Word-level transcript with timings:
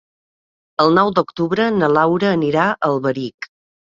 El 0.85 0.93
nou 0.99 1.11
d'octubre 1.19 1.67
na 1.75 1.91
Laura 1.97 2.31
anirà 2.39 2.65
a 2.71 2.89
Alberic. 2.91 3.51